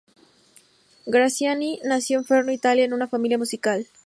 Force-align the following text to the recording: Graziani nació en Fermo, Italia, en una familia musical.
Graziani 1.05 1.79
nació 1.83 2.17
en 2.17 2.25
Fermo, 2.25 2.49
Italia, 2.49 2.85
en 2.85 2.93
una 2.93 3.07
familia 3.07 3.37
musical. 3.37 3.85